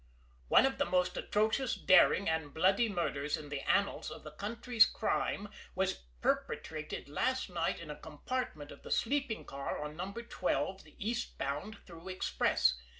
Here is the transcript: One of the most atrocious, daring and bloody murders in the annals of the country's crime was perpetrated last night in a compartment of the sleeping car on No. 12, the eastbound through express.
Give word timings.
One 0.47 0.65
of 0.65 0.79
the 0.79 0.85
most 0.85 1.15
atrocious, 1.15 1.75
daring 1.75 2.27
and 2.27 2.55
bloody 2.55 2.89
murders 2.89 3.37
in 3.37 3.49
the 3.49 3.61
annals 3.69 4.09
of 4.09 4.23
the 4.23 4.31
country's 4.31 4.83
crime 4.87 5.47
was 5.75 6.01
perpetrated 6.21 7.07
last 7.07 7.51
night 7.51 7.79
in 7.79 7.91
a 7.91 7.95
compartment 7.95 8.71
of 8.71 8.81
the 8.81 8.89
sleeping 8.89 9.45
car 9.45 9.77
on 9.79 9.95
No. 9.95 10.11
12, 10.11 10.85
the 10.85 10.95
eastbound 10.97 11.77
through 11.85 12.09
express. 12.09 12.79